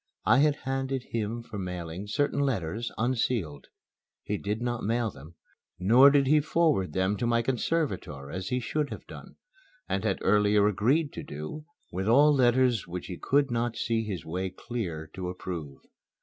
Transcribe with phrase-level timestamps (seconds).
[0.25, 3.67] I had handed him for mailing certain letters, unsealed.
[4.23, 5.35] He did not mail them,
[5.77, 9.35] nor did he forward them to my conservator as he should have done,
[9.87, 14.25] and had earlier agreed to do with all letters which he could not see his
[14.25, 15.81] way clear to approve.